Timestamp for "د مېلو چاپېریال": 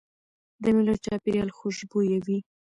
0.63-1.49